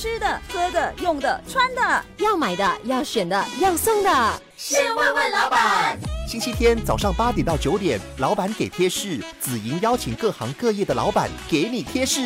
[0.00, 5.98] 吃的、喝的、用的、穿的，要买的、要选的、要送的，先问问老板。
[6.26, 12.22] 星期天早上八点到九点，老板给贴士，紫莹邀请各行各业的老板给你贴士。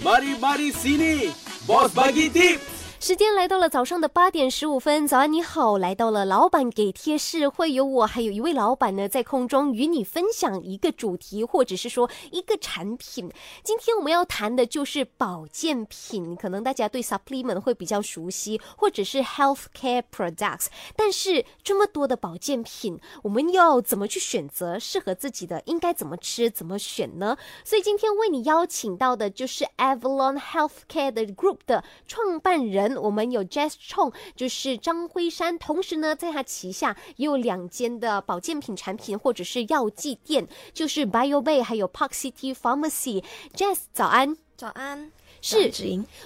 [0.00, 2.60] Mari mari sini，boss bagi tip。
[3.00, 13.30] 时间来到了早上的八点十五分，早安你好，来到了老板给贴士，会有我还有一位老板呢，在空中与你分享一个主题，或者是说一个产品。
[13.62, 20.66] 今天我们要谈的就是保健品，可能大家对 supplement 会比较熟悉，或者是 health care products。
[20.96, 25.62] 但是这么多的保健品，我们要怎么去选择适合自己的？
[25.66, 26.50] 应该怎么吃？
[26.50, 27.36] 怎么选呢？
[27.64, 32.87] 所以今天为你邀请到的就是 Avalon Healthcare 的 group 的创办人。
[32.96, 43.24] 我们有 Jazz Chong，就是张辉山，同时呢，在他旗下也有两间的保健品产品或者是药剂店，就是 Bio Bay 还有 Park City Pharmacy。
[43.54, 45.10] Jazz，早安，早安，
[45.40, 45.70] 是。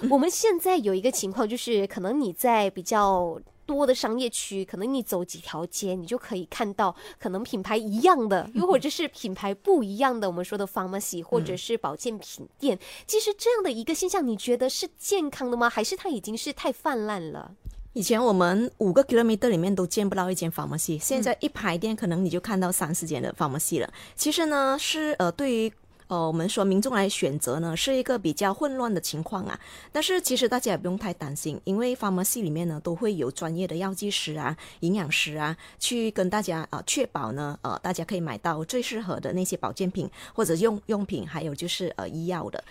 [0.09, 3.39] 我们现在有一个情况，就是可能你在比较。
[3.65, 10.29] 多的商业区，可能你走几条街，你就可以看到可能品牌一样的，又或者是品牌不一样的。
[10.29, 15.69] 我们说的 pharmacy 或者是保健品店，其实这样的一个现象，你觉得是健康的吗？
[15.69, 17.51] 还是它已经是太泛滥了？
[17.93, 23.93] 以前我们五个 kilometer 里面都见不到一间 pharmacy，现在一排店可能你就看到三四间的 pharmacy 了。
[24.15, 25.73] 其实呢，是呃对于。
[26.07, 29.59] 呃，我们说民众来选择呢，是一个比较混乱的情况啊。
[29.91, 42.63] 但是其实大家也不用太担心，因为 pharmacy 里面呢都会有专业的药剂师啊、营养师啊，去跟大家啊确保呢，呃，大家可以买到最适合的那些保健品或者用用品，还有就是呃医药的。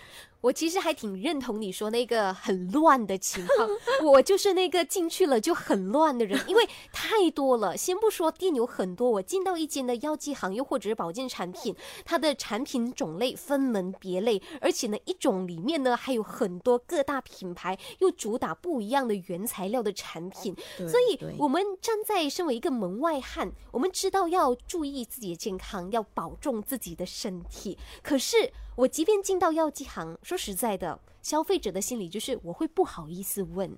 [0.43, 3.69] 我其实还挺认同你说那个很乱的情况，
[4.03, 7.77] 我就是那个进去了就很乱的人，因为 太多了。
[7.77, 28.51] 先不说店有很多，我进到一间的药剂行，又或者是保健产品，它的产品种类分门别类，而且呢，一种里面呢还有很多各大品牌又主打不一样的原材料的产品，所以我们站在身为一个门外汉，我们知道要注意自己的健康，要保重自己的身体，可是。
[28.75, 33.71] 我即便进到药剂行，说实在的，消费者的心理就是我会不好意思问，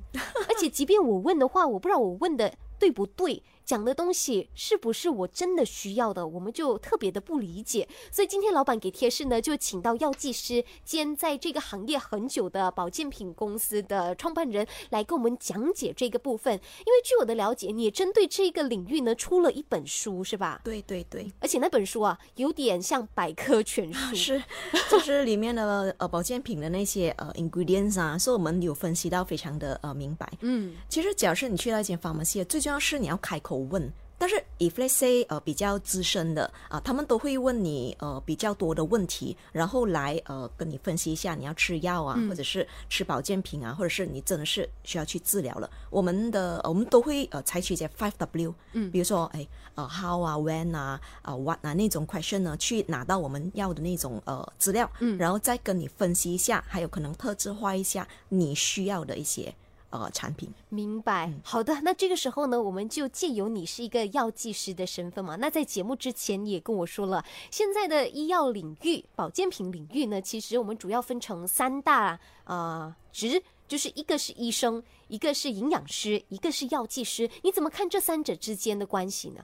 [0.47, 3.44] 而且即便我问的话，我不知道我问的对不对。
[3.65, 7.87] 讲的东西是不是我真的需要的，我们就特别的不理解。
[8.11, 16.53] 所以今天老板给贴士呢，就请到药剂师兼在这个行业很久的保健品公司的创办人来跟我们讲解这个部分。
[16.53, 20.61] 因为据我的了解，你也针对这个领域呢出了一本书，是吧？
[20.63, 24.43] 对对对，而且那本书啊，有点像百科全书，是
[24.91, 30.31] 就是里面的呃保健品的那些呃 ingredients 啊，所以我们有分析到非常的呃明白。
[30.41, 33.54] 嗯，其实假设你去到一间 pharmacy，最重要是你要开口。
[33.55, 45.69] 问，但是 if let's say 呃比较资深的啊，他们都会问你呃比较多的问题，然后来呃跟你分析一下你要吃药啊，或者是吃保健品啊，或者是你真的是需要去治疗了。
[45.89, 49.45] 我们的我们都会呃采取一些 five W，嗯，比如说哎
[49.75, 59.53] 呃 how 啊 when 啊啊 what 啊那种 question 呢，去拿到我们要的那种呃资料，嗯，然后再跟你分析一下，还有可能特质化一下你需要的一些。
[59.97, 61.31] 呃，产品明白。
[61.44, 65.35] 好的，那这个时候呢，我们就借由你是一个药剂师的身份嘛。
[65.38, 77.29] 那在节目之前，你也跟我说了，现在的医药领域、保健品领域呢，其实我们主要分成三大啊职，就是一个是医生，一个是营养师，一个是药剂师。
[77.44, 79.44] 你怎么看这三者之间的关系呢？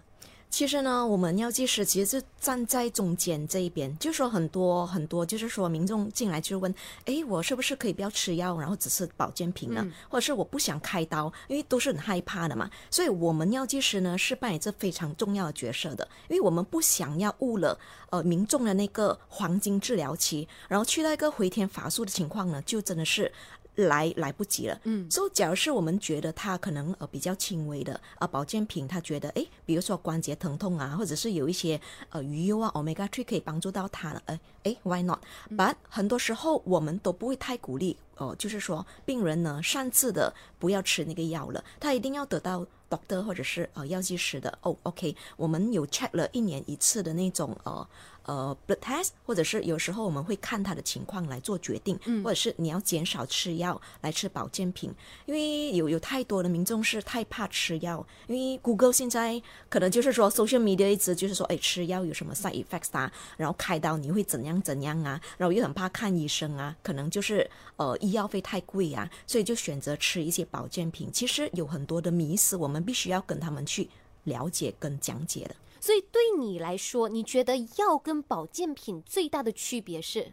[0.52, 6.72] 其实呢，我们药剂师其实是站在中间这一边，就说很多很多，就是说民众进来就问，
[7.06, 9.84] 哎，我是不是可以不要吃药，然后只吃保健品呢？
[10.10, 12.70] 或者是我不想开刀，因为都是很害怕的嘛。
[12.90, 17.80] 所以我们药剂师呢是扮演着非常重要的角色的，因为我们不想要误了
[18.10, 23.32] 呃民众的那个黄金治疗期，然后去到一个回天乏术的情况呢，就真的是。
[23.76, 31.80] 来来不及了，嗯，所以假如是我们觉得他可能呃比较轻微的啊保健品，他觉得哎，比如说关节疼痛啊，或者是有一些
[32.10, 47.88] 呃鱼油啊，omega three 可以帮助到他了，哎哎，why not？But 很多时候我们都不会太鼓励哦，就是说病人呢擅自的不要吃那个药了，他一定要得到 doctor 或者是呃药剂师的哦，OK，我们有 check 了一年一次的那种呃。
[48.24, 54.94] 呃，blood test，或者是有时候我们会看他的情况来做决定，或者是你要减少吃药来吃保健品，
[55.26, 71.10] 因为有有太多的民众是太怕吃药，因为 Google 现在可能就是说 social media 一直就是说，哎，吃药有什么 side effects 啊，然后开刀你会怎样怎样啊，然后又很怕看医生啊，可能就是呃医药费太贵啊，所以就选择吃一些保健品。
[71.12, 73.90] 其实有很多的迷思，我们必须要跟他们去
[74.26, 75.56] 了解跟讲解的。
[75.82, 80.32] 所以对你来说，你觉得药跟保健品最大的区别是？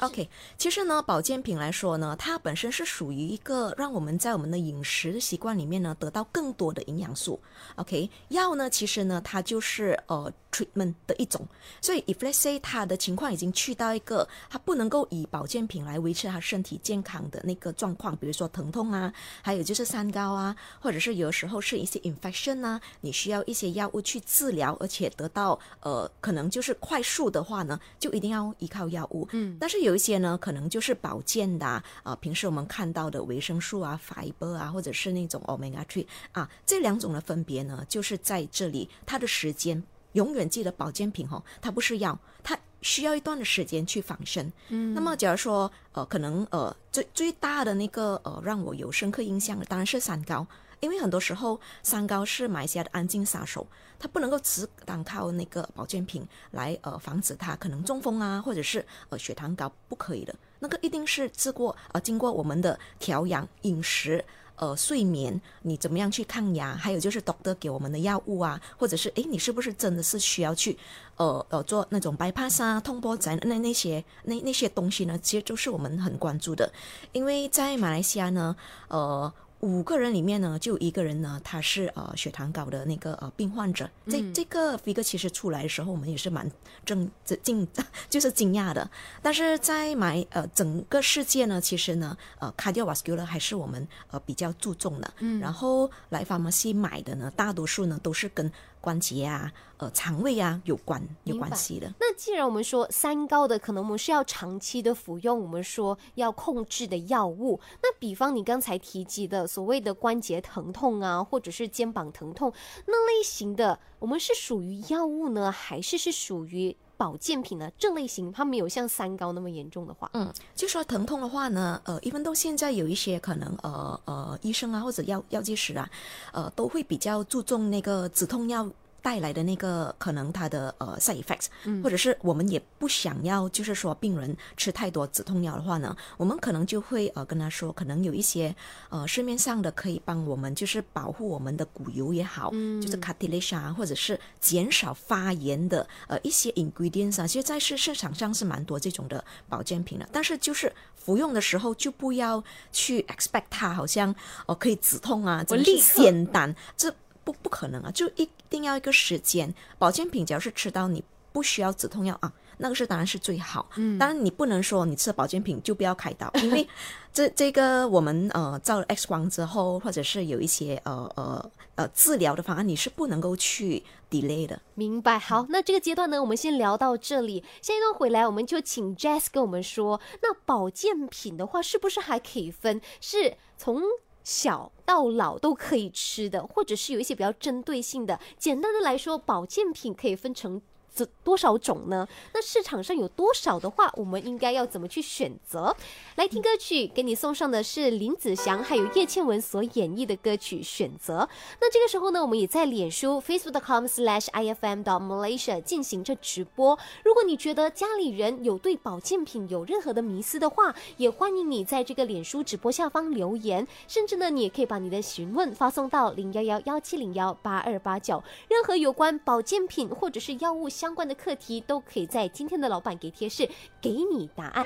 [0.00, 7.40] OK，其实呢，保健品来说呢，它本身是属于一个让我们在我们的饮食习惯里面呢得到更多的营养素。
[7.74, 11.44] OK，药呢，其实呢，它就是呃 treatment 的一种。
[11.80, 19.12] 所以，if let's say 他的情况已经去到一个他不能够以保健品来维持他身体健康的那个状况，比如说疼痛啊，
[19.42, 29.26] 还有就是三高啊，或者是有时候是一些 infection 啊，你需要一些药物去治疗，而且得到呃可能就是快速的话呢，就一定要依靠药物。
[29.32, 39.82] 嗯，但是有一些呢，可能就是保健的啊，呃平时我们看到的维生素啊、fiber 啊，或者是那种 omega three 啊，这两种的分别呢，就是在这里它的时间。
[40.12, 44.50] 永远记得保健品哦，它不是药，它需要一段的时间去仿生。
[44.68, 50.44] 嗯，那么假如说呃，可能呃最最大的那个呃让我有深刻印象的，当然是三高，
[50.80, 53.66] 因为很多时候三高是马来西亚的安静杀手，
[53.98, 64.24] 它不能够只单靠那个保健品来呃防止它可能中风啊，或者是呃血糖高，不可以的，那个一定是治过呃经过我们的调养饮食。
[64.60, 66.74] 呃，睡眠你怎么样去抗压？
[66.74, 70.76] 还有就是 doctor 给我们的药物啊，或者是诶，你是不是真的是需要去
[71.14, 75.16] 呃呃做那种 bypass 啊、通波仔那那些那那些东西呢？
[75.22, 76.72] 其实就是我们很关注的，
[77.12, 78.56] 因为在马来西亚呢，
[78.88, 79.32] 呃。
[79.60, 83.90] 五个人里面呢，就一个人呢，他是呃血糖高的那个呃病患者。
[84.06, 86.48] 这这个 figure 其实出来的时候，我们也是蛮
[86.84, 87.10] 震
[87.42, 87.66] 惊，
[88.08, 88.88] 就是惊讶的。
[89.20, 95.12] 但是在买呃整个世界呢，其实呢，呃 cardiovascular 还是我们呃比较注重的。
[95.18, 95.40] 嗯。
[95.40, 98.50] 然后来 pharmacy 买的呢，大多数呢都是跟
[98.80, 101.92] 关节啊、呃肠胃啊有关有关系的。
[101.98, 107.58] 那既然我们说三高的，可能我们是要长期的服用，我们说要控制的药物。
[107.82, 109.48] 那比方你刚才提及的。
[109.48, 112.52] 所谓的关节疼痛啊，或者是肩膀疼痛
[112.86, 117.70] 那类型的，我们是属于药物呢，还是是属于保健品呢？
[117.78, 125.88] 这类型它没有像三高那么严重的话，嗯，就说疼痛的话呢，呃，一般都现在有一些可能，呃呃，医生啊或者药药剂师啊，
[126.32, 128.68] 呃，都会比较注重那个止痛药。
[129.08, 131.46] 带来的那个可能它的呃 side effects，
[131.82, 138.54] 或者是我们也不想要，就是说病人吃太多止痛药的话呢，我们可能就会呃跟他说，可能有一些
[138.90, 142.50] 呃市面上的可以帮我们就是保护我们的骨油也好，
[142.82, 154.14] 就是 cartilage 啊，或者是减少发炎的呃一些 ingredients 啊，其实在市市场上是蛮多这种的保健品的，但是就是服用的时候就不要去 expect 它好像
[154.44, 156.94] 哦可以止痛啊，我立简单这。
[157.28, 157.90] 不不可能啊！
[157.90, 159.54] 就一定要一个时间。
[159.78, 163.68] 保健品只要是吃到你不需要止痛药啊，那个是当然是最好。
[163.76, 166.66] 嗯，当然你不能说你吃保健品就不要开刀， 因为
[167.12, 174.58] 这这个我们呃照了 X 光之后，或者是有一些呃呃呃治疗的方案，你是不能够去 delay 的。
[174.74, 175.18] 明白。
[175.18, 177.44] 好，那这个阶段呢，我们先聊到这里。
[177.60, 182.80] 下一段回来，我们就请 Jess 跟我们说，那保健品的话，是不是还可以分？
[183.02, 183.82] 是从
[184.28, 188.20] 小到老都可以吃的，或者是有一些比较针对性的。
[188.36, 190.60] 简单的来说，保健品可以分成。
[190.94, 192.06] 这多少种呢？
[192.32, 195.74] 那市场上有多少的话，我们应该要怎么去选择？
[196.16, 201.20] 来听歌曲，给你送上的是林子祥还有叶倩文所演绎的歌曲《选择》。
[201.60, 206.78] 那这个时候呢，我们也在脸书 facebook.com/slash ifm.malaysia 进行着直播。
[207.04, 218.22] 如果你觉得家里人有对保健品有任何的迷思的话，也欢迎你在这个脸书直播下方留言，甚至呢，你也可以把你的询问发送到零幺幺幺七零幺八二八九。
[218.48, 223.48] 任何有关保健品或者是药物相相关的课题都可以在今天的老板给贴士
[223.82, 224.64] 给你答案。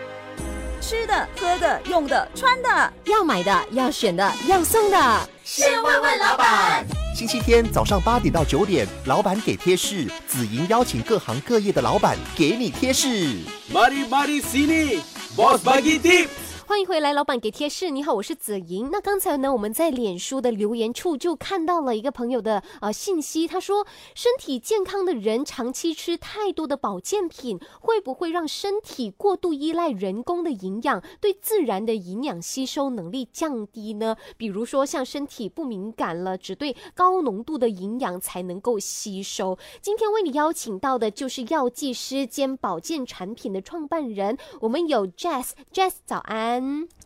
[0.79, 6.85] 吃的、喝的、用的、穿的，要买的、要选的、要送的，先问问老板。
[7.17, 13.09] 星期天早上八点到九点，老板给贴士，紫莹邀请各行各业的老板给你贴士。
[13.73, 16.29] Mari mari sini，boss bagi tip。
[16.65, 17.91] 欢迎回来，老板给贴士。
[17.91, 18.89] 你好，我是子莹。
[18.93, 34.17] 那刚才呢，我们在脸书的留言处就看到了一个朋友的呃信息，他说，身体健康的人长期吃太多的保健品，会不会让身体过度依赖人工的营养，对自然的营养吸收能力降低呢？
[34.37, 39.59] 比如说，像身体不敏感了，只对高浓度的营养才能够吸收。
[39.81, 46.52] 今天为你邀请到的就是药剂师兼保健产品的创办人，我们有 Jazz，Jazz 早安。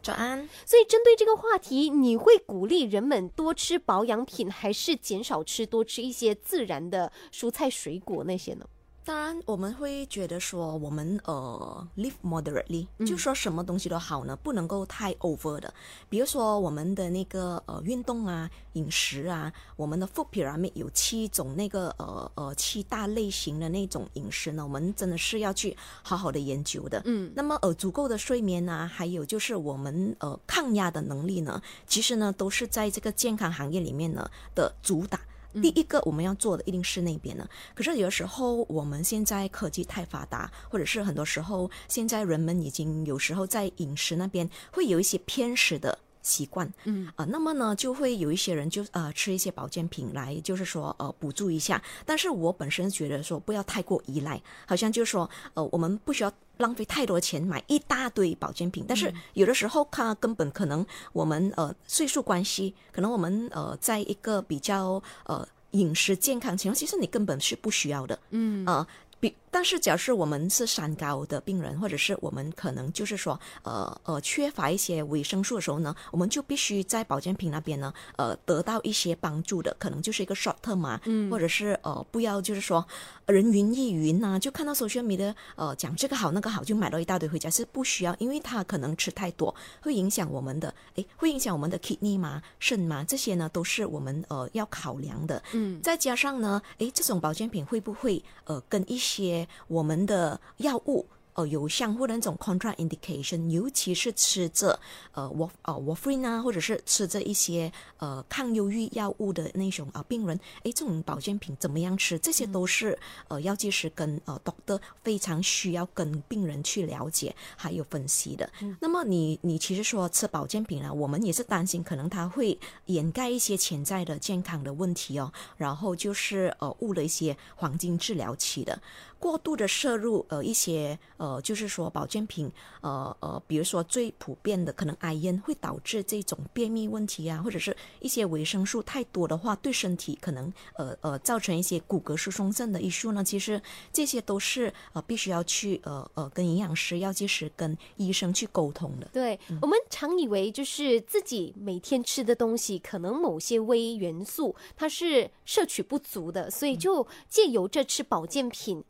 [0.03, 0.49] 早安。
[0.65, 8.65] 所以针对这个话题，你会鼓励人们多吃保养品，还是减少吃，多吃一些自然的蔬菜水果那些呢？
[9.07, 15.73] 当然，我们会觉得说，我们呃，live moderately，、就说什么东西都好呢，不能够太 over 的。
[16.09, 27.01] 比如说我们的那个呃运动啊、饮食啊，我们的 food pyramid 有七种那个呃呃七大类型的那种饮食呢，我们真的是要去好好的研究的。
[27.05, 35.21] 嗯，那么呃足够的睡眠啊，还有就是我们呃抗压的能力呢，其实呢都是在这个健康行业里面呢的主打。
[35.63, 47.09] 第一个我们要做的一定是那边呢，可是有的时候我们现在科技太发达，或者是很多时候现在人们已经有时候在饮食那边会有一些偏食的习惯，嗯。
[47.15, 51.81] 啊、那么呢就会有一些人就呃吃一些保健品来，就是说呃补助一下。
[52.05, 68.67] 但是我本身觉得说不要太过依赖，好像就是说呃我们不需要浪费太多钱买一大堆保健品，但是有的时候它根本可能我们呃岁数关系，可能我们呃在一个比较呃饮食健康情况，其实你根本是不需要的，嗯。
[68.67, 68.87] 啊、
[69.21, 82.87] 比但是，假设我们是三高的病人，或者是我们可能就是说，呃呃，缺乏一些维生素的时候呢，我们就必须在保健品那边呢，呃，得到一些帮助的，可能就是一个 short term 嘛，嗯或者是呃，不要就是说
[83.25, 95.43] 呃人云亦云呐、就看到 social media 呃讲这个好那个好，就买到一大堆回家，是不需要，因为它可能吃太多，会影响我们的，诶，会影响我们的 kidney 嘛、肾嘛，这些呢都是我们呃要考量的。
[95.53, 104.81] 嗯再加上呢，诶，这种保健品会不会呃跟一些我们的药物呃有相互的那种 contraindication，尤其是吃着
[105.13, 112.19] 呃 warf 呃 warfarin 啊，或者是吃着一些呃抗忧郁药物的那种啊、病人，诶，这种保健品怎么样吃？
[112.19, 112.99] 这些都是、
[113.29, 118.51] 呃药剂师跟呃 doctor 非常需要跟病人去了解还有分析的。
[118.81, 128.81] 那么你你其实说吃保健品啊，我们也是担心可能它会掩盖一些潜在的健康的问题哦，然后就是呃误了一些黄金治疗期的。
[129.19, 143.25] 过度的摄入呃一些呃就是说保健品呃呃，比如说最普遍的可能癌烟会导致这种便秘问题啊，或者是一些维生素太多的话，对身体可能呃呃造成一些骨骼疏松症的因素呢。
[143.25, 143.61] 其实
[143.93, 149.09] 这些都是呃必须要去呃呃跟营养师、药剂师跟医生去沟通的。
[149.13, 158.85] 对，我们常以为就是自己每天吃的东西，可能某些微元素它是摄取不足的，所以就借由这吃保健品。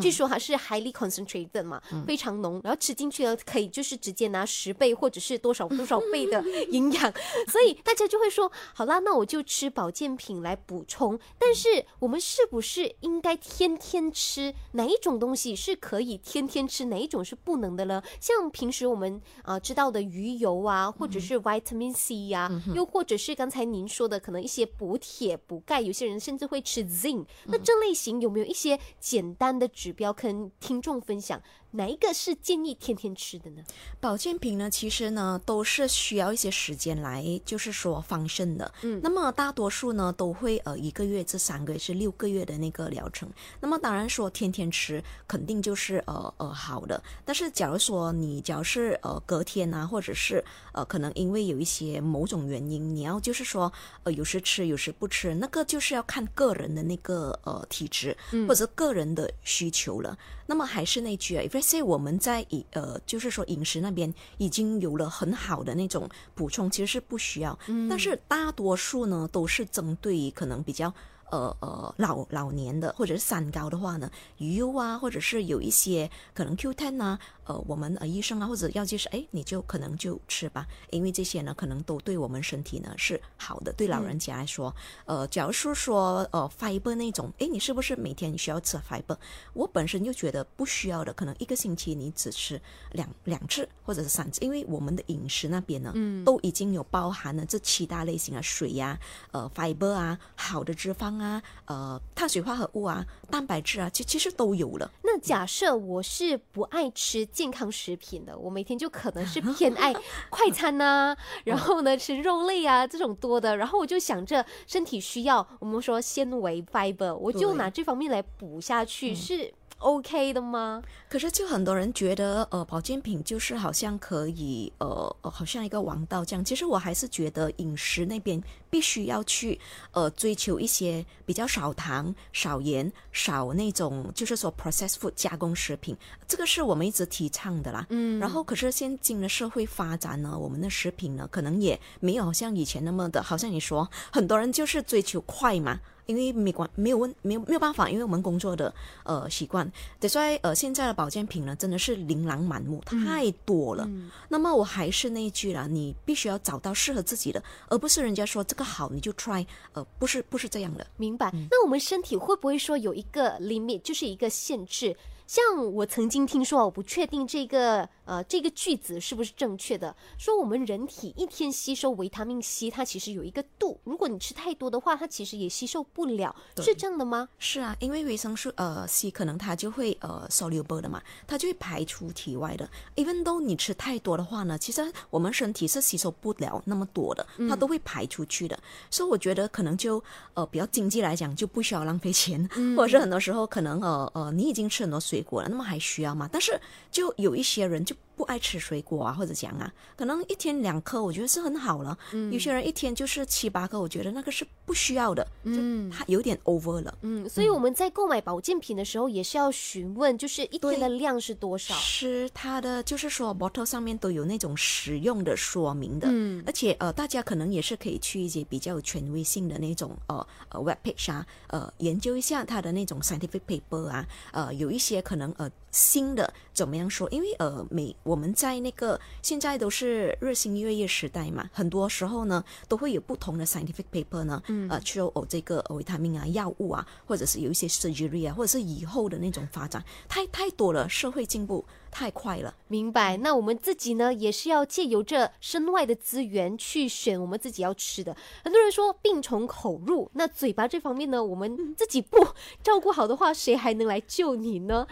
[0.00, 7.12] 据说它是 highly concentrated 嘛，非常浓，然后吃进去了可以就是直接拿十倍或者是多少多少倍的 营养，
[7.48, 11.18] 所以大家就会说，好啦，那我就吃保健品来补充。
[11.38, 14.54] 但是我们是不是应该天天吃？
[14.72, 18.02] 哪一种东西是可以天天吃，哪一种是不能的呢？
[18.20, 27.26] 像平时我们啊、呃知道的鱼油啊，或者是 vitamin C 呀、又或者是刚才您说的可能一些补铁、补钙，有些人甚至会吃 zinc。
[27.46, 31.42] 那这类型有没有一些简单的指标跟听众分享？
[31.72, 33.62] 哪一个是建议天天吃的呢？
[33.98, 38.72] 保健品呢，其实呢都是需要一些时间来，就是说防身的。
[38.82, 43.28] 嗯那么大多数呢都会呃一个月至三个月至六个月的那个疗程。
[43.60, 60.18] 那么当然说天天吃肯定就是呃呃好的，但是假如说你假如是呃隔天啊，或者是呃可能因为有一些某种原因，你要就是说呃有时吃有时不吃，那个就是要看个人的那个呃体质或者个人的需求了。
[60.46, 67.58] 那么还是那句啊 say 我们在饮呃，就是说饮食那边已经有了很好的那种补充，其实是不需要。
[67.88, 70.92] 但是大多数呢都是针对于可能比较。
[71.32, 89.16] 呃呃，老老年的或者是三高的话呢，鱼油啊，或者是有一些可能 Q10 啊，呃，我们呃医生啊或者药剂师，哎，你就可能就吃吧，因为这些呢可能都对我们身体呢是好的，对老人家来说，呃，假如是说呃 fiber 那种，哎，你是不是每天需要吃 fiber？
[89.54, 92.60] 我本身就觉得不需要的，可能一个星期你只吃
[92.92, 98.98] 两两次或者是三次，因为我们的饮食那边呢，嗯，都已经有包含了这七大类型啊，水呀、
[99.32, 104.90] 呃 fiber 啊，好的脂肪啊，呃碳水化合物啊，蛋白质啊，其其实都有了。
[105.02, 109.92] 那假设我是不爱吃健康食品的，我每天就可能是偏爱
[110.28, 120.82] 快餐呐、 然后呢吃肉类啊这种多的，然后我就想着身体需要我们说纤维 fiber，我就拿这方面来补下去，是 OK 的吗？
[121.08, 126.44] 可是就很多人觉得，呃，保健品就是好像可以，呃，好像一个王道这样。
[126.44, 129.60] 其实我还是觉得饮食那边必须要去，
[129.90, 135.96] 呃，追求一些比较少糖、少盐、少那种，就是说 processed food 加工食品，
[136.26, 137.86] 这个是我们一直提倡的啦。
[137.90, 138.18] 嗯。
[138.20, 145.80] 然后，可是现今的社会发展呢，我们的食品呢，可能也没有像以前那么的，好像你说，很多人就是追求快嘛。
[146.12, 148.72] 因为没关没有问没有没有办法，因为我们工作的
[149.04, 149.70] 呃习惯，
[150.08, 153.88] 所以呃现在的保健品呢真的是琳琅满目，太多了。
[154.28, 160.86] 那么我还是那一句啦，你必须要找到适合自己的，而不是人家说这个好你就 try，呃不是不是这样的。
[160.96, 161.32] 明白？
[161.50, 164.96] 那我们身体会不会说有一个 limit，就是一个限制？
[165.26, 165.42] 像
[165.72, 169.94] 我曾经听说，我不确定这个呃这个句子是不是正确的。
[170.18, 177.28] 说我们人体一天吸收维他命 C，它其实有一个度，如果你吃太多的话，它其实也吸收不了，是这样的吗？
[177.38, 182.68] 是啊，因为维生素呃 C 可能它就会呃 soluble 的嘛，它就会排出体外的。
[182.96, 188.58] even though 你吃太多的话呢，其实我们身体是吸收不了那么多的，它都会排出去的。
[188.90, 190.02] 所以我觉得可能就
[190.34, 195.22] 呃比较经济来讲，就不需要浪费钱，或者是很多时候可能呃呃你已经吃很多水。
[195.22, 196.28] 果了，那么还需要吗？
[196.32, 197.91] 但是就有一些人就。
[197.92, 198.11] Chip.
[198.16, 201.96] 不爱吃水果啊，或者讲啊，可能一天两颗，我觉得是很好了。
[202.12, 205.26] 嗯，有些人一天就是七八颗，我觉得那个是不需要的。
[205.44, 206.98] 嗯，它有点 over 了。
[207.02, 211.74] 嗯，所以我们在购买保健品的时候，也是要询问，就是一天的量是多少。
[211.74, 216.08] 是它的，就是说 bottle 上面都有那种使用的说明的。
[216.10, 227.08] 嗯，而且呃，大家可能也是可以去一些比较有权威性的那种呃呃 web page 啊，呃，研究一下它的那种 scientific paper 啊，呃，有一些可能呃新的怎么样说？
[227.10, 242.54] 因为呃美我们在那个现在都是日新月异时代嘛，很多时候呢都会有不同的 scientific paper 呢，呃，去哦这个维他命啊、药物啊，或者是有一些 surgery 啊，或者是以后的那种发展，太太多了，社会进步太快了。
[242.68, 243.16] 明白？
[243.18, 248.16] 那我们自己呢，也是要借由这身外的资源去选我们自己要吃的。
[248.42, 252.16] 很多人说病从口入，那嘴巴这方面呢，我们自己不
[252.62, 254.86] 照顾好的话，谁还能来救你呢？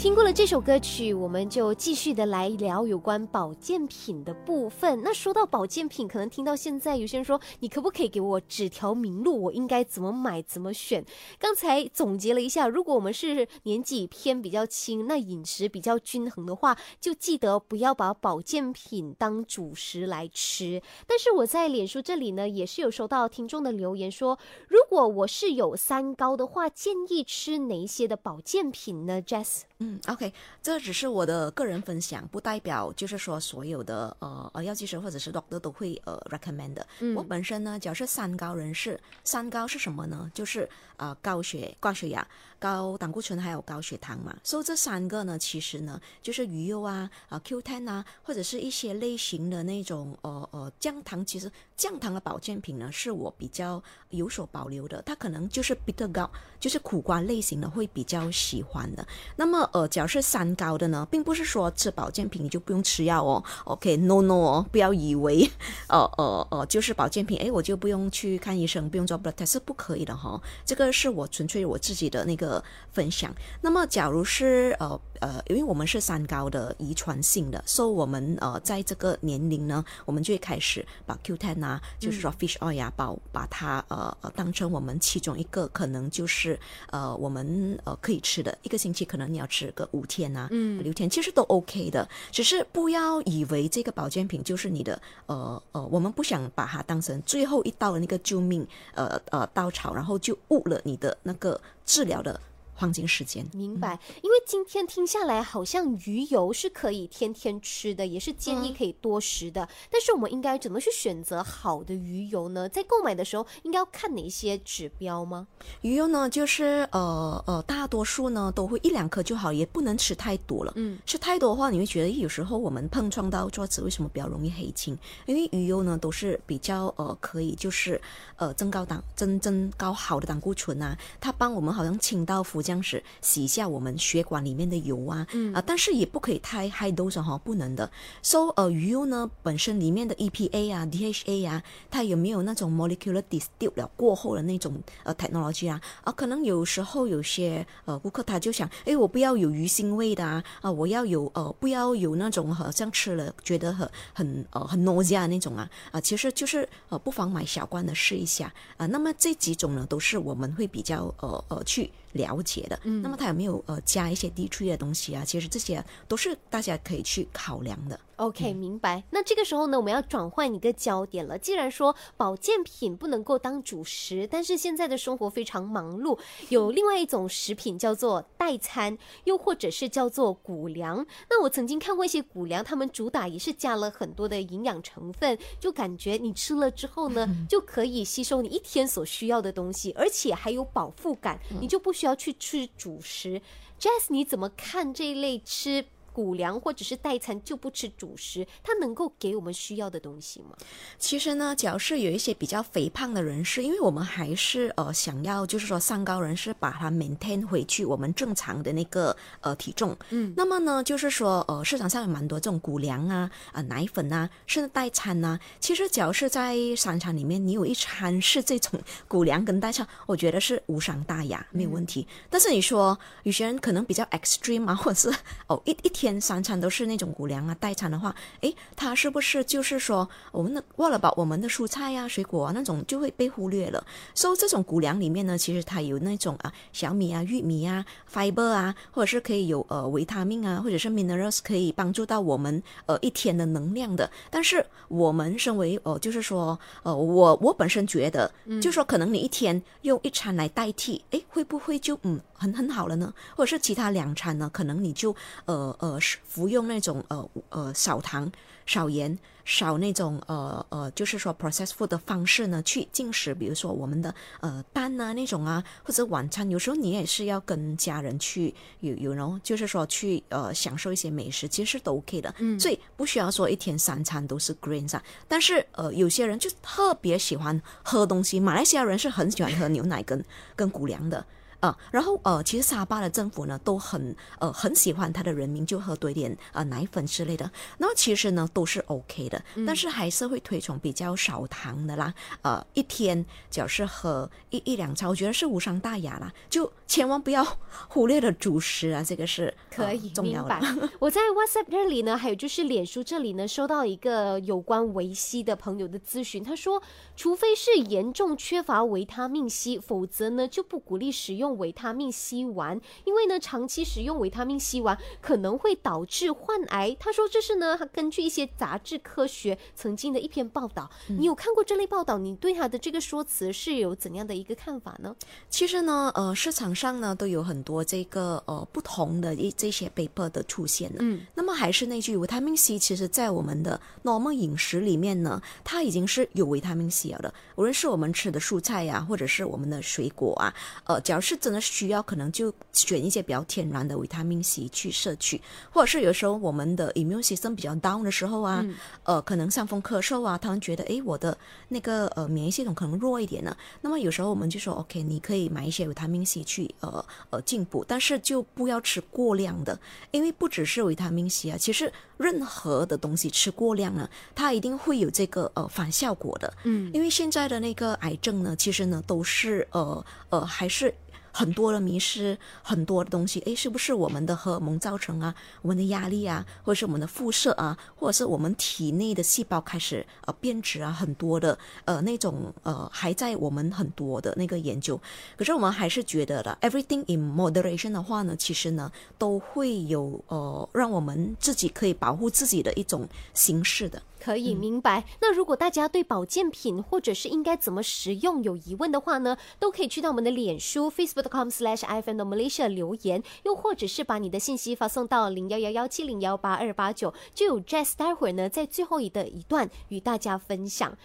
[0.00, 4.98] 听过了这首歌曲，我们就继续的来聊有关保健品的部分。
[5.02, 11.04] 那说到保健品，可能听到现在有些人说，你可不可以给我指条明路，我应该怎么买，怎么选？
[11.38, 20.80] 刚才总结了一下，如果我们是年纪偏比较轻，那饮食比较均衡的话，就记得不要把保健品当主食来吃。
[21.06, 29.64] 但是我在脸书这里呢，也是有收到听众的留言说，如果我是有三高的话，建议吃哪一些的保健品呢？Jess。
[29.82, 30.32] 嗯，OK，
[30.62, 36.86] 这只是我的个人分享，不代表就是说所有的呃呃药剂师或者是 doctor 都会呃 recommend 的。
[37.16, 40.30] 我本身呢，主要是三高人士，三高是什么呢？
[40.34, 40.68] 就是
[41.00, 42.26] 啊高血高血压、
[42.58, 44.36] 高胆固醇还有高血糖嘛。
[44.44, 55.02] 所以这三个呢，其实呢就是鱼油啊啊 Q10 啊，或者是一些类型的那种呃呃降糖，其实降糖的保健品呢，是我比较有所保留的。
[55.06, 56.28] 它可能就是 bitter gourd，
[56.60, 59.06] 就是苦瓜类型的会比较喜欢的。
[59.36, 63.42] 那么呃，假设三高的呢，并不是说吃保健品你就不用吃药哦。
[63.64, 65.50] OK，no no 哦，不要以为，
[65.88, 70.40] 呃呃呃，就是保健品，哎，我就不用去看医生，不用做 blood test 是不可以的哈。
[70.66, 73.34] 这个是我纯粹我自己的那个分享。
[73.62, 86.58] 那么，假如是呃呃，因为我们是三高的遗传性的，所以我们呃在这个年龄呢，我们就会开始把 Q10 啊，就是说 fish oil 啊，把把它呃呃当成我们其中一个可能就是
[86.90, 89.70] 呃我们呃可以吃的，一个星期可能你要吃。
[89.70, 102.40] 个五天啊，嗯，六天其实都 OK 的，只是不要以为这个保健品就是你的，呃呃，我们不想把它当成最后一道的那个救命，呃呃稻草，然后就误了你的那个治疗的。
[102.80, 104.00] 黄金时间，明白。
[104.22, 109.68] 因为今天听下来，好像鱼油是可以天天吃的，也是建议可以多食的。
[109.90, 112.66] 但是我们应该怎么去选择好的鱼油呢？
[112.70, 115.46] 在购买的时候，应该要看哪些指标吗？
[115.82, 120.72] 鱼油呢，就是呃呃，大多数呢都会一两颗就好，也不能吃太多了。
[120.76, 124.98] 嗯，吃太多的话，你会觉得有时候我们碰撞到桌子为什么比较容易黑青？
[125.26, 128.00] 因为鱼油呢都是比较呃可以就是
[128.36, 132.62] 呃增高胆增增高好的胆固醇啊，它帮我们好像清道夫。
[132.69, 137.90] 这样子洗一下我们血管里面的油啊，嗯啊，但是也不可以太 high dose 哈，不能的。
[138.22, 145.80] So 呃，鱼油呢本身里面的 EPA 啊、DHA 啊，它有没有那种 molecular distill 了过后的那种呃 technology 啊？
[146.04, 158.86] 啊，可能有时候有些呃顾客他就想，哎，我不要有鱼腥味的啊，啊，我要有呃不要有那种好像吃了觉得很很呃很 nausea 那种啊，啊，其实就是呃不妨买小罐的试一下啊。
[158.86, 162.78] 那么这几种呢，都是我们会比较呃呃去了解的。
[162.84, 165.24] 嗯那么他有没有呃加一些低区的东西啊？
[165.24, 167.98] 其实这些都是大家可以去考量的。
[168.20, 169.02] OK，明白。
[169.10, 171.38] 那这个时候呢，我们要转换一个焦点了。
[171.38, 176.18] 既然说保健品不能够当主食，但是现在的生活非常忙碌，
[176.50, 181.04] 有另外一种食品叫做代餐，又或者是叫做谷粮。
[181.30, 193.40] 那我曾经看过一些谷粮，他们主打也是加了很多的营养成分，就感觉你吃了之后呢，就可以吸收你一天所需要的东西，而且还有饱腹感，你就不需要去吃主食。
[193.80, 195.86] Jess，你怎么看这一类吃？
[196.20, 200.54] 谷粮或者是代餐就不吃主食，它能够给我们需要的东西吗？
[200.98, 218.78] 其实呢，只要是有一些比较肥胖的人士，因为我们还是呃想要就是说上高人士把它 maintain 回去我们正常的那个呃体重，嗯，那么呢就是说呃市场上有蛮多这种谷粮啊、呃奶粉啊，甚至代餐啊，其实只要是在商场里面你有一餐是这种
[219.08, 222.06] 谷粮跟代餐，我觉得是无伤大雅，没有问题。
[222.28, 233.84] 但是你说有些人可能比较 extreme 啊，或者是哦一一天三餐都是那种谷粮啊代餐的话，诶，它是不是就是说我们的忘了把我们的蔬菜啊、水果啊那种就会被忽略了？
[234.14, 244.08] 所以这种谷粮里面呢，其实它有那种啊小米啊、玉米啊、fiber 啊，或者是可以有呃维他命啊，或者是 minerals 可以帮助到我们呃一天的能量的。
[244.30, 248.30] 但是我们身为呃就是说呃我我本身觉得，
[248.62, 253.12] 就说可能你一天用一餐来代替，诶，会不会就嗯很很好了呢？
[253.34, 255.14] 或者是其他两餐呢，可能你就
[255.46, 258.30] 呃呃是服用那种呃呃少糖、
[258.66, 275.02] 少盐、少那种呃呃，就是说 processed food 的方式呢去进食，比如说我们的呃蛋啊那种啊，或者晚餐，有时候你也是要跟家人去有有然后就是说去呃享受一些美食，其实都 OK 的，嗯，所以不需要说一天三餐都是 greens 啊。
[275.26, 280.24] 但是呃有些人就特别喜欢喝东西，马来西亚人是很喜欢喝牛奶跟
[280.54, 281.24] 跟谷粮的。
[281.60, 297.46] 啊，然后呃，其实沙巴的政府呢都很呃很喜欢他的人民就喝多一点呃奶粉之类的，那么其实呢都是 OK 的，但是还是会推崇比较少糖的啦，呃，一天只要是喝一一两餐，我觉得是无伤大雅啦，就千万不要
[297.88, 300.88] 忽略了主食啊，这个是可以、呃重要明的白。
[300.98, 306.82] 我在 WhatsApp 这里呢，还有就是脸书这里呢，收到一个有关维 C 的朋友的咨询，他说，
[307.16, 316.96] 除非是严重缺乏维他命 C，否则呢就不鼓励使用维他命 C 丸，因为呢长期使用维他命 C 丸可能会导致患癌。
[316.98, 322.18] 他说这是呢，他根据一些杂志科学曾经的一篇报道，你有看过这类报道？
[322.18, 325.14] 你对他的这个说辞是有怎样的一个看法呢？
[325.48, 330.96] 其实呢，呃，市场上呢都有很多这个呃不同的一这些 paper 的出现了。
[331.00, 337.32] 嗯，那么还是那句，维他命 C 其实在我们的 normal 饮食里面呢，它已经是有维他命 C 了的。
[337.56, 348.64] 无论是我们吃的蔬菜呀、或者是我们的水果啊，呃，只要是真的需要，可能就选一些比较天然的维他命 C 去摄取，或者是有时候我们的 immune system 比较 down 的时候啊，
[349.04, 351.36] 呃，可能伤风咳嗽啊，他们觉得诶，我的
[351.68, 353.56] 那个呃免疫系统可能弱一点呢。
[353.80, 359.78] 那么有时候我们就说 OK，你可以买一些维他命 C 去呃呃进补，但是就不要吃过量的，
[360.10, 366.52] 因为不只是维他命 C 啊，其实任何的东西吃过量呢，它一定会有这个呃反效果的。
[366.64, 370.94] 嗯，因为现在的那个癌症呢，其实呢都是呃呃还是。
[371.40, 375.34] 很多的迷失，很多的东西，诶，是不是我们的荷尔蒙造成啊？
[375.62, 385.00] 我们的压力啊，或者是我们的辐射啊，或者是我们体内的细胞开始呃变质啊，很多的呃那种呃还在我们很多的那个研究，
[385.38, 394.02] 可是我们还是觉得了，everything in moderation 的话呢，其实呢都会有呃让我们自己可以保护自己的一种形式的。
[394.22, 395.04] 可以明白。
[395.20, 410.96] 那如果大家对保健品或者是应该怎么食用有疑问的话呢，都可以去到我们的脸书 facebook.com/slash ifn Malaysia 留言，又或者是把你的信息发送到零幺幺幺七零幺八二八九，就有 Jess 待会儿呢在最后一的一段与大家分享。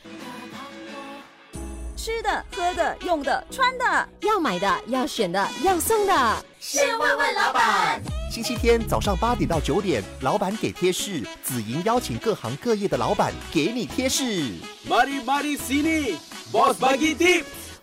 [1.97, 8.14] 吃的、喝的、用的、穿的，要买的、要选的、要送的，先问问老板。
[8.35, 14.51] 星期天早上八点到九点，老板给贴士，紫莹邀请各行各业的老板给你贴士。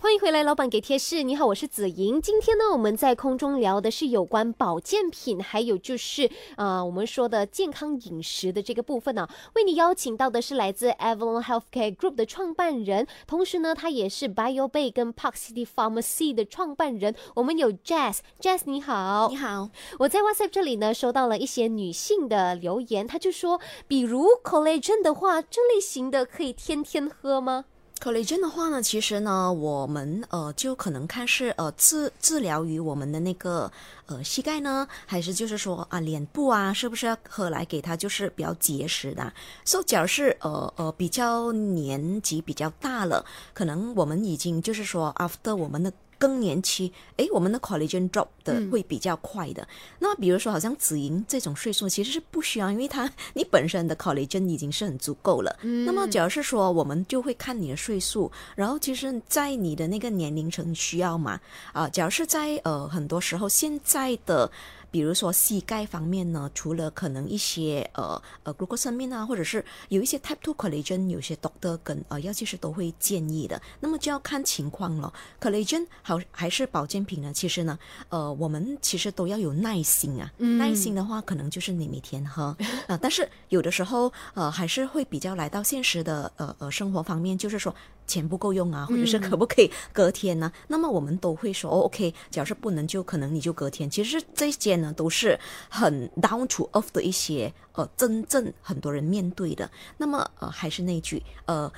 [0.02, 1.22] 欢迎回来，老板给贴士。
[1.22, 2.20] 你好，我是子莹。
[2.20, 17.14] 今天呢，我们在空中聊的是有关保健品，还有就是呃，我们说的健康饮食的这个部分呢、为你邀请到的是来自 Avalon Healthcare Group 的创办人，同时呢，他也是 BioBay 跟 Park City Pharmacy 的创办人。
[17.36, 27.66] 我们有 Jazz，Jazz 你好，你好，我在 WhatsApp 这里呢收到了一些女性的留言，她就说，比如 collagen 的话，这类型的可以天天喝吗？
[28.02, 33.70] Collagen 的话呢，其实呢，我们呃就可能看是呃治治疗于我们的那个
[34.06, 39.32] 呃膝盖呢，还是就是说啊脸部啊，是不是要喝来给它就是比较结实的？
[39.64, 45.92] 所以假如是呃呃比较年纪比较大了，可能我们已经就是说 after 我们的。
[46.22, 49.66] 更年期，诶，我们的 collagen drop 的会比较快的。
[49.98, 55.58] 那么，比如说，好像紫银这种岁数，其实是不需要，因为它你本身的 collagen 已经是很足够了。
[55.84, 61.40] 那么，假如是说，我们就会看你的岁数，然后其实，在你的那个年龄层需要嘛，
[61.72, 64.48] 啊，假如是在呃很多时候现在的。
[64.92, 73.60] 比如说膝盖方面呢，除了可能一些呃呃 glucosamine 啊，或者是有一些 type two collagen，有些 doctor 跟呃药剂师都会建议的。
[73.80, 75.12] 那么就要看情况了。
[75.40, 77.32] collagen 好还是保健品呢？
[77.32, 77.76] 其实呢，
[78.10, 80.30] 呃，我们其实都要有耐心啊。
[80.38, 82.54] 嗯耐心的话，可能就是你每天喝
[82.86, 82.96] 啊。
[83.00, 87.74] 但是有的时候呃还是会比较来到现实的呃呃生活方面，就是说。
[88.06, 90.52] 钱不够用啊，或者是可不可以隔天呢？
[90.68, 93.88] 那么我们都会说，OK，假设不能就可能你就隔天。
[93.88, 95.38] 其实这些呢都是
[95.68, 99.70] 很 down to earth 的一些呃真正很多人面对的。
[99.98, 101.72] 那么呃还是那句呃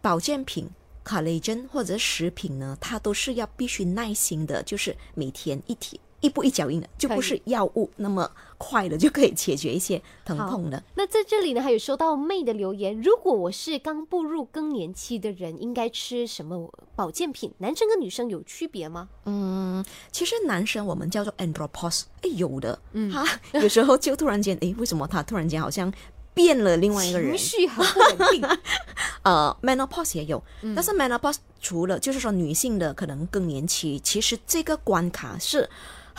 [0.00, 0.68] 保健品、
[1.04, 6.00] 卡雷珍或者食品呢，它都是要必须耐心的，就是每天一天。
[6.20, 10.82] 一步一脚印的，就不是药物那么快的就可以解决一些疼痛的。
[10.96, 17.52] 那在这里呢，还有收到妹的留言：如果我是刚步入更年期的人，应该吃什么保健品？
[17.58, 19.08] 男生跟女生有区别吗？
[19.26, 25.92] 嗯，其实男生我们叫做 andropause，哎，有的，嗯，哈，有时候就突然间，哎，为什么他突然间好像
[26.34, 27.36] 变了另外一个人？
[27.36, 27.86] 情绪很
[28.18, 28.44] 稳定。
[29.22, 30.42] 呃，menopause 也有，
[30.74, 35.68] 但是 menopause 除了就是说女性的可能更年期，其实这个关卡是。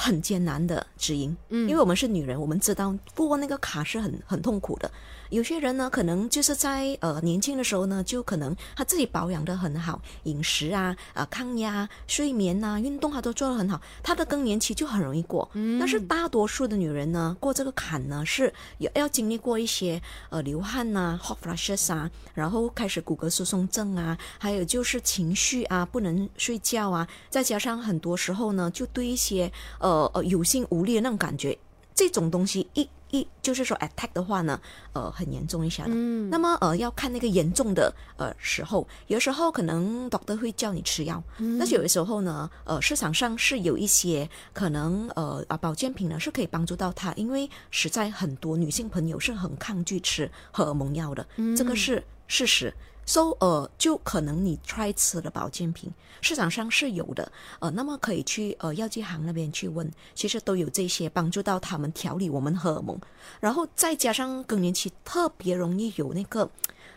[0.02, 4.90] 很艰难的指引，嗯，因为我们是女人，我们知道过那个卡是很很痛苦的。
[5.30, 15.48] 有些人呢，可能就是在呃年轻的时候呢，就可能他自己保养的很好，饮食啊、啊抗压、睡眠呐、运动他都做得很好，他的更年期就很容易过。
[15.80, 31.56] 但是大多数的女人呢，过这个坎呢，是要要经历过一些呃流汗呐、hot flashes 啊，然后开始骨骼疏松症啊，还有就是情绪啊，不能睡觉啊，再加上很多时候呢，就对一些呃呃有心无力的那种感觉，
[31.94, 32.90] 这种东西一。
[33.12, 34.60] 一就是说 attack 的话呢，
[34.94, 35.92] 呃，很严重一下的。
[35.94, 41.22] 嗯，那么呃，要看那个严重的呃时候，有时候可能 doctor 会叫你吃药，
[41.58, 51.26] 但是有的时候呢，呃，市场上是有一些可能呃啊保健品呢是可以帮助到他，因为实在很多女性朋友是很抗拒吃荷尔蒙药的，
[51.58, 52.74] 这个是事实。
[53.10, 55.92] So 呃，就可能你 try 吃的保健品，
[56.22, 62.96] 市场上是有的，呃，那么可以去呃药剂行那边去问，其实都有这些帮助到他们调理我们荷尔蒙，
[63.40, 66.48] 然后再加上更年期特别容易有那个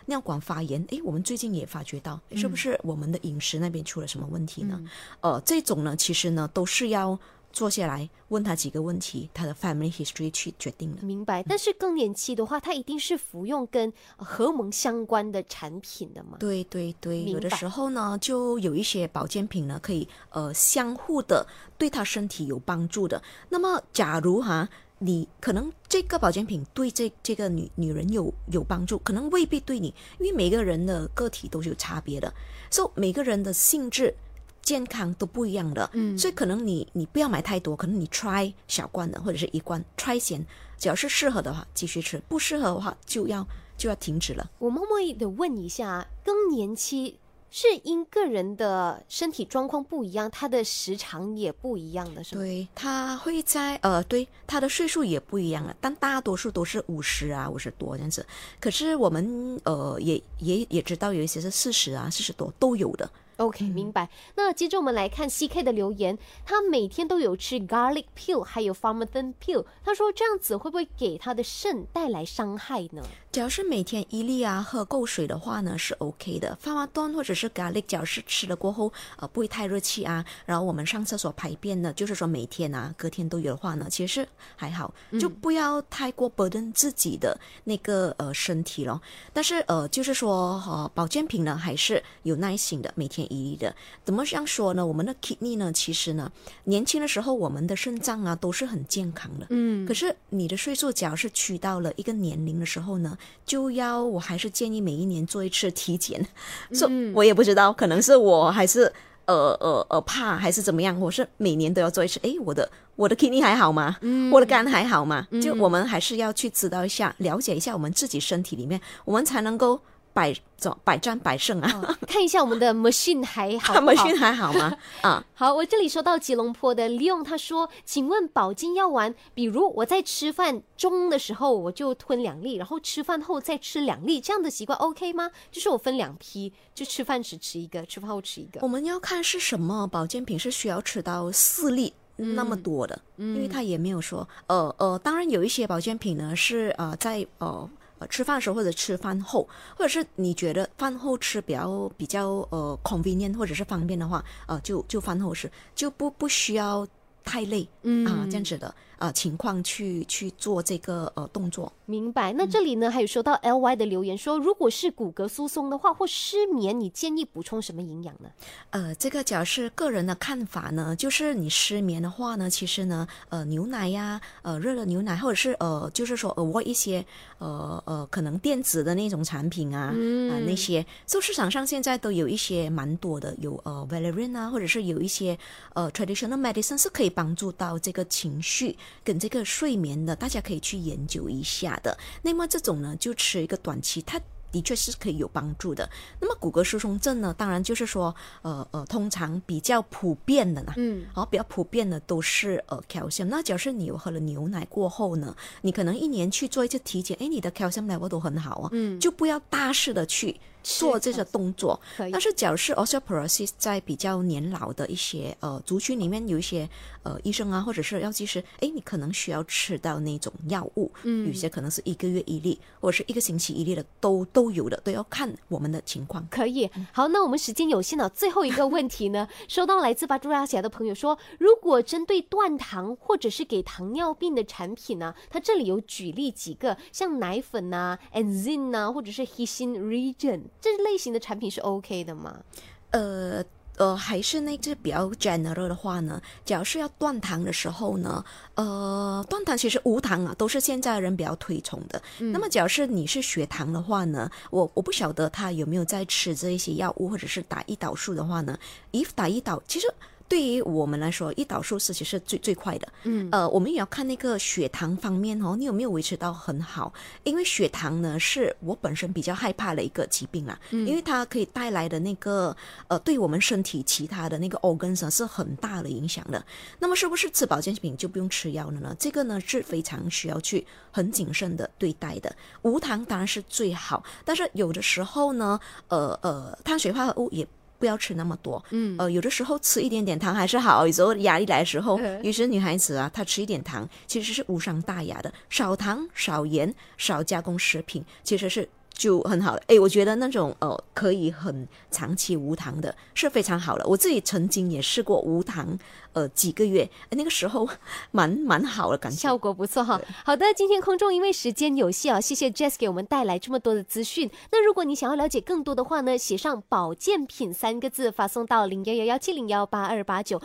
[0.04, 4.78] 尿管发炎，诶，我们最近也发觉到，是不是我们的饮食那边出了什么问题呢？
[5.22, 7.18] 呃，这种呢，其实呢都是要。
[7.52, 10.96] 坐下来问他几个问题，他的 family history 去决定了。
[11.02, 11.42] 明白。
[11.44, 16.38] 但是更年期的话，他一定是服用跟荷蒙相关的产品的嘛？
[16.38, 23.22] 对对对，有的时候呢，就有一些保健品呢，可以呃相互的对他身体有帮助的。
[23.48, 32.32] 那么，假如哈，你可能这个保健品对这这个女女人有有帮助，可能未必对你，因为每个人的个体都是有差别的，
[32.70, 34.14] 所以每个人的性质。
[34.62, 40.46] 健康都不一样的，嗯，所以可能你你不要买太多，可能你 try 小罐的或者是一罐 try 先，
[40.78, 43.46] 只要是适合的话继续吃，不适合的话就要
[43.76, 44.50] 就要停止了。
[44.58, 47.18] 我默默的问一下，更年期
[47.50, 52.40] 是因个人的身体状况不一样，他的时长也不一样的，是吗？
[52.40, 58.24] 对，他会在呃，对，他的岁数也不一样了，但大多数都是五十啊，五十多这样子。
[58.60, 63.10] 可是我们呃也也也知道有一些是四十啊，四十多都有的。
[63.42, 64.08] OK，明白。
[64.36, 69.64] 那接着我们来看 CK 的留言，他每天都有吃 garlic pill，还有 pharmathen pill。
[69.84, 73.02] 他说这样子会不会给他的肾带来伤害呢？
[73.32, 76.54] 只要是每天一粒啊，喝够水的话呢，是 OK 的。
[76.60, 80.22] 发发端或者是 garlic，只要是吃了过后，呃，不会太热气啊。
[80.44, 89.00] 然后我们上厕所排便呢，就是说每天啊，隔天都有的话呢，其实还好，就不要太过 burden 自己的那个呃身体咯。
[89.32, 93.74] 但是呃，就是说呃，保健品呢，还是有耐心的，每天一粒的。
[94.04, 94.86] 怎么这样说呢？
[94.86, 96.30] 我们的 kidney 呢，其实呢，
[96.64, 99.46] 年轻的时候我们的肾脏啊都是很健康的。
[99.48, 99.86] 嗯。
[99.86, 106.26] 可是你的岁数，只要是去到了一个年龄的时候呢，就要，我还是建议每一年做一次体检。
[106.72, 108.92] 说，我也不知道，可能是我还是
[109.26, 110.98] 呃呃呃怕，还是怎么样？
[111.00, 112.20] 我是每年都要做一次。
[112.22, 113.96] 哎，我的我的 kidney 还好吗？
[114.32, 115.26] 我的肝还好吗？
[115.40, 119.80] 就我们还是要去知道一下，了解一下我们自己身体里面，我们才能够
[120.12, 121.80] 百走百战百胜啊。
[121.86, 124.76] 哦看一下我们的 machine 还好， machine 还好吗？
[125.00, 135.30] 啊， 好，我这里收到吉隆坡的 Leon，他说：“请问保健药丸，比如我在吃饭中的时候我就吞两粒，然后吃饭后再吃两粒，这样的习惯 OK 吗？
[135.50, 138.68] 就是我分两批，就吃饭时吃一个，吃饭后吃一个我。
[138.68, 141.94] 们要看是什么保健品是需要吃到四粒。
[142.14, 147.68] 那么多的，因为他也没有说，呃呃，当然有一些保健品呢是呃在呃
[148.02, 156.86] 呃吃饭的时候或者吃饭后，或者是你觉得饭后吃比较比较呃 convenient 或者是方便的话，呃就就饭后吃，就不不需要
[157.24, 158.04] 太累，嗯。
[158.06, 161.72] 啊这样子的呃情况去去做这个呃动作。
[161.86, 162.32] 明白。
[162.32, 168.30] 那这里呢，还有收到 LY 的留言说，如果是骨骼疏松的话，或失眠，你建议补充什么营养呢？
[168.70, 177.04] 呃，这个只要是个人的看法呢，就是你失眠的话呢，其实呢，呃，牛奶呀，呃，热的牛奶，或者是呃，就是说 avoid 一些
[177.38, 185.36] 呃呃，可能电子的那种产品啊，啊、那些，就市场上现在都有一些蛮多的，有呃 Valerian 啊，或者是有一些
[185.74, 191.96] 呃 traditional medicine 是可以帮助到这个情绪跟这个睡眠的，大家可以去研究一下的。
[192.22, 194.20] 那么这种呢，就吃一个短期，它。
[194.52, 195.88] 的确是可以有帮助的。
[196.20, 203.24] 那么骨骼疏松症呢，当然就是说，呃呃，通常比较普遍的呢，嗯，好，比较普遍的都是呃 calcium。
[203.24, 211.80] 那假设你有喝了牛奶过后呢，你可能一年去做一次体检，哎，你的 calcium level 都很好啊，嗯就不要大肆的去做这些动作。
[211.96, 212.20] 但。
[212.20, 216.68] 是假如是 osteoporosis 在比较年老的一些呃族群里面，有一些
[217.02, 226.26] 呃医生啊，或者是药剂师，哎，你可能需要吃到那种药物，嗯有些可能是一个月一粒，或者是一个星期一粒的，都都有的，都要看我们的情况。
[226.30, 242.42] 可以，好，那我们时间有限了，最后一个问题呢，收到来自巴杜拉西亚的朋友说，如果针对断糖或者是给糖尿病的产品呢，他这里有举例几个，像奶粉呐、，enzine 呐，或者是 hisin region 这类型的产品是 OK 的吗？
[242.90, 243.42] 呃
[243.76, 252.00] 呃，还是那只比较 general 的话呢，假如是要断糖的时候呢，呃，断糖其实无糖啊，都是现在人比较推崇的。
[252.18, 258.58] 那么，假如是你是血糖的话呢，我我不晓得他有没有在吃这一些药物，或者是打胰岛素的话呢
[258.92, 259.86] ，if 打胰岛，其实。
[260.28, 262.88] 对于我们来说，胰岛素是其实最最快的。
[263.04, 266.92] 嗯，呃，我们也要看那个血糖方面哦，你有没有维持到很好？
[267.24, 272.56] 因为血糖呢，是我本身比较害怕的一个疾病啦，因为它可以带来的那个
[272.88, 276.44] 呃，对我们身体其他的那个 organs 啊是很大的影响的。
[276.78, 278.96] 那么是不是吃保健品就不用吃药了呢？
[278.98, 282.34] 这个呢是非常需要去很谨慎的对待的。
[282.62, 285.58] 无糖当然是最好，但是有的时候呢，
[285.88, 287.46] 呃呃，碳水化合物也。
[287.82, 288.94] 不要吃那么多，嗯。
[288.96, 290.86] 呃，有的时候吃一点点糖还是好。
[290.86, 299.62] 有时候压力来的时候嗯，有些女孩子啊，她吃一点糖其实是无伤大雅的，少糖、少盐、少加工食品，其实是就很好了。
[299.66, 303.86] 诶，我觉得那种呃可以很长期无糖的是非常好的。
[303.86, 305.78] 我自己曾经也试过无糖，
[306.12, 307.68] 呃几个月，那个时候
[308.12, 309.18] 蛮蛮好的感觉。
[309.18, 310.00] 效果不错哈。
[310.24, 314.30] 好的，今天空中因为时间有限啊，谢谢 Jess 给我们带来这么多的资讯。
[314.50, 320.42] 那如果你想要了解更多的话呢，写上“保健品”三个字，发送到零幺幺幺七零幺八二八九，